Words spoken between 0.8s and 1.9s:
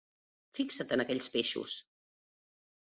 en aquells peixos!